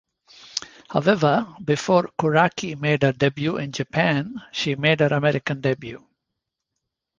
[0.89, 6.03] However, before Kuraki made her debut in Japan, she made her American debut.